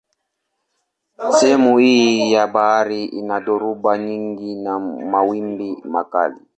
Sehemu 1.39 1.77
hii 1.77 2.31
ya 2.31 2.47
bahari 2.47 3.05
ina 3.05 3.39
dhoruba 3.39 3.97
nyingi 3.97 4.55
na 4.55 4.79
mawimbi 4.79 5.77
makali. 5.83 6.39